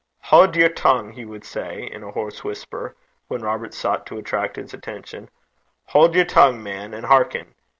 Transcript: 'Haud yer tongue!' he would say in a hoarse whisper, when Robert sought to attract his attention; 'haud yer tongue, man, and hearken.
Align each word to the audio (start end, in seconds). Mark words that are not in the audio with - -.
'Haud 0.19 0.55
yer 0.55 0.67
tongue!' 0.67 1.11
he 1.11 1.25
would 1.25 1.45
say 1.45 1.83
in 1.83 2.01
a 2.01 2.09
hoarse 2.09 2.43
whisper, 2.43 2.95
when 3.27 3.43
Robert 3.43 3.71
sought 3.71 4.03
to 4.07 4.17
attract 4.17 4.55
his 4.55 4.73
attention; 4.73 5.29
'haud 5.89 6.15
yer 6.15 6.25
tongue, 6.25 6.63
man, 6.63 6.91
and 6.95 7.05
hearken. 7.05 7.53